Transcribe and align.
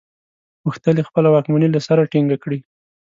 غوښتل 0.63 0.95
یې 0.99 1.07
خپله 1.09 1.27
واکمني 1.31 1.67
له 1.71 1.79
سره 1.87 2.09
ټینګه 2.11 2.37
کړي. 2.43 2.59